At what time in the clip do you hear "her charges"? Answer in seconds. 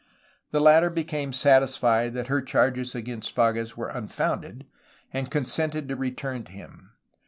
2.25-2.95